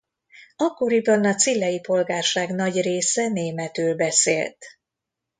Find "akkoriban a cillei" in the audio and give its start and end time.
0.55-1.79